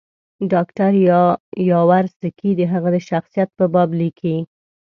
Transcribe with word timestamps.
ډاکټر 0.51 0.91
یاورسکي 1.71 2.49
د 2.55 2.61
هغه 2.71 2.89
د 2.95 2.97
شخصیت 3.09 3.49
په 3.57 3.65
باب 3.73 3.89
لیکي. 4.01 4.37